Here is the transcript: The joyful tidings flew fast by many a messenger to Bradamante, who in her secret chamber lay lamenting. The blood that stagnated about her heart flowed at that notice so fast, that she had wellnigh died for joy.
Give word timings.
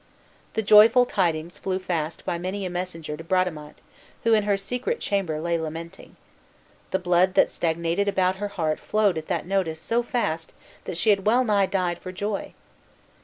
The 0.55 0.63
joyful 0.63 1.05
tidings 1.05 1.59
flew 1.59 1.77
fast 1.77 2.25
by 2.25 2.39
many 2.39 2.65
a 2.65 2.71
messenger 2.71 3.15
to 3.15 3.23
Bradamante, 3.23 3.83
who 4.23 4.33
in 4.33 4.45
her 4.45 4.57
secret 4.57 4.99
chamber 4.99 5.39
lay 5.39 5.59
lamenting. 5.59 6.15
The 6.89 6.97
blood 6.97 7.35
that 7.35 7.51
stagnated 7.51 8.07
about 8.07 8.37
her 8.37 8.47
heart 8.47 8.79
flowed 8.79 9.19
at 9.19 9.27
that 9.27 9.45
notice 9.45 9.79
so 9.79 10.01
fast, 10.01 10.53
that 10.85 10.97
she 10.97 11.11
had 11.11 11.27
wellnigh 11.27 11.67
died 11.67 11.99
for 11.99 12.11
joy. 12.11 12.55